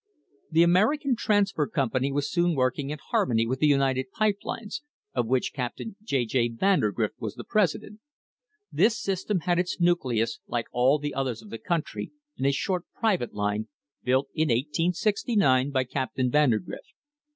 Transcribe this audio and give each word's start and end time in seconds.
The 0.49 0.63
American 0.63 1.15
Transfer 1.15 1.67
Company 1.67 2.11
was 2.11 2.27
soon 2.27 2.55
working 2.55 2.89
in 2.89 2.97
harmony 3.11 3.45
with 3.45 3.59
the 3.59 3.67
United 3.67 4.09
Pipe 4.11 4.39
Lines, 4.43 4.81
of 5.13 5.27
which 5.27 5.53
Captain 5.53 5.95
J. 6.01 6.25
J. 6.25 6.49
Vandergrift 6.49 7.13
was 7.19 7.35
the 7.35 7.43
president. 7.43 7.99
This 8.71 8.99
system 8.99 9.41
had 9.41 9.59
its 9.59 9.79
nucleus, 9.79 10.39
like 10.47 10.65
all 10.71 10.97
the 10.97 11.13
others 11.13 11.43
of 11.43 11.51
the 11.51 11.59
country, 11.59 12.11
in 12.35 12.45
a 12.47 12.51
short 12.51 12.85
private 12.99 13.35
line, 13.35 13.67
built 14.03 14.29
in 14.33 14.47
1869 14.47 15.69
by 15.69 15.83
Captain 15.83 16.31
Vandergrift. 16.31 16.95